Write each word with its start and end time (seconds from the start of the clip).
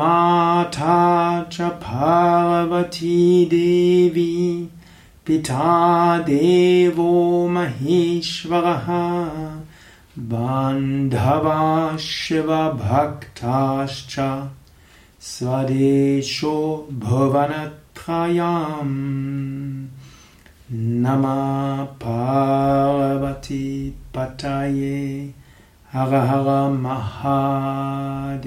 माता 0.00 0.98
च 1.52 1.70
पार्वती 1.84 3.18
देवी 3.50 4.34
पिता 5.26 6.18
देवो 6.18 7.48
महेश्वरः 7.48 8.86
बान्धवा 10.18 11.96
शिवभक्ताश्च 11.96 14.16
स्वदेशो 15.20 16.88
भुवनत्रयाम्। 16.92 18.94
Parvati 22.00 23.92
Pataye 24.12 25.32
Hara 25.92 26.26
Hara 26.26 26.70
Mahadev 26.70 28.44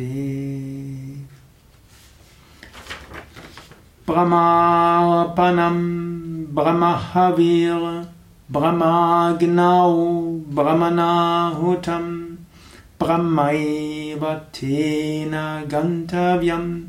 Brahmagnau 8.50 10.40
Brahmanahutam 10.48 12.38
Brahmaivatena 12.98 15.68
Gantavyam 15.68 16.88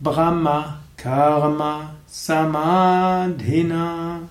Brahma 0.00 0.80
Karma 0.96 1.90
Samadhina 2.08 4.26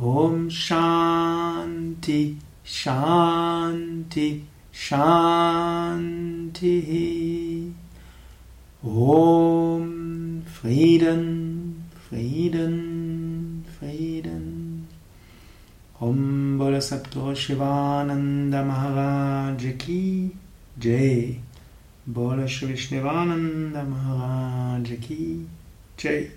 Om 0.00 0.48
Shanti 0.48 2.38
Shanti 2.64 4.40
Shanti 4.72 6.72
Om 8.82 10.42
Frieden 10.46 11.84
Frieden 12.08 12.85
Sapto 16.80 17.34
Shivananda 17.34 18.64
Maharaj 18.64 19.78
Ki 19.78 20.30
Jai 20.78 21.40
Bola 22.06 22.46
Shri 22.46 22.68
Vishnivananda 22.68 23.82
Maharaj 23.88 25.00
Ki 25.00 25.46
Jai 25.96 26.30